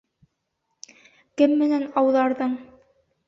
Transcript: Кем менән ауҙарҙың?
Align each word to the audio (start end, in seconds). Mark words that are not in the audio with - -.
Кем 1.41 1.53
менән 1.61 1.85
ауҙарҙың? 2.03 2.57